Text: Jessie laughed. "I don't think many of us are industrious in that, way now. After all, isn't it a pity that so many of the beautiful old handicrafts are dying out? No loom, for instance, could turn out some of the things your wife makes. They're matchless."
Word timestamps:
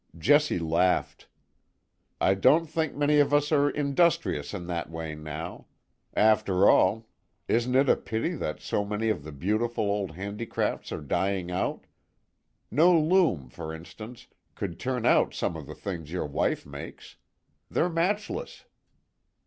Jessie 0.17 0.57
laughed. 0.57 1.27
"I 2.19 2.33
don't 2.33 2.65
think 2.65 2.95
many 2.95 3.19
of 3.19 3.35
us 3.35 3.51
are 3.51 3.69
industrious 3.69 4.51
in 4.51 4.65
that, 4.65 4.89
way 4.89 5.13
now. 5.13 5.67
After 6.15 6.67
all, 6.67 7.07
isn't 7.47 7.75
it 7.75 7.87
a 7.87 7.95
pity 7.95 8.33
that 8.33 8.61
so 8.61 8.83
many 8.83 9.09
of 9.09 9.23
the 9.23 9.31
beautiful 9.31 9.83
old 9.83 10.13
handicrafts 10.15 10.91
are 10.91 11.01
dying 11.01 11.51
out? 11.51 11.85
No 12.71 12.99
loom, 12.99 13.47
for 13.51 13.75
instance, 13.75 14.25
could 14.55 14.79
turn 14.79 15.05
out 15.05 15.35
some 15.35 15.55
of 15.55 15.67
the 15.67 15.75
things 15.75 16.11
your 16.11 16.25
wife 16.25 16.65
makes. 16.65 17.17
They're 17.69 17.87
matchless." 17.87 18.65